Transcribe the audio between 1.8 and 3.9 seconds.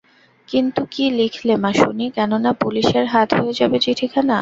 শুনি, কেননা পুলিসের হাত হয়ে যাবে